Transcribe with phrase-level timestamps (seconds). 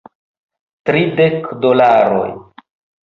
[0.89, 2.33] Tridek dolaroj